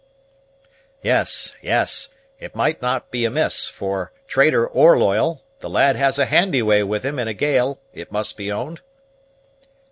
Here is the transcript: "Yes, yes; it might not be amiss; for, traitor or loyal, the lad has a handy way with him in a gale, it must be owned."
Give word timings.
"Yes, 1.03 1.53
yes; 1.61 2.09
it 2.39 2.55
might 2.55 2.81
not 2.81 3.11
be 3.11 3.23
amiss; 3.23 3.67
for, 3.67 4.11
traitor 4.25 4.65
or 4.65 4.97
loyal, 4.97 5.43
the 5.59 5.69
lad 5.69 5.95
has 5.95 6.17
a 6.17 6.25
handy 6.25 6.63
way 6.63 6.81
with 6.81 7.05
him 7.05 7.19
in 7.19 7.27
a 7.27 7.35
gale, 7.35 7.79
it 7.93 8.11
must 8.11 8.35
be 8.35 8.51
owned." 8.51 8.81